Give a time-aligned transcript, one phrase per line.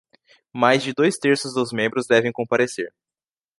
[0.51, 2.91] Mais de dois terços dos membros devem comparecer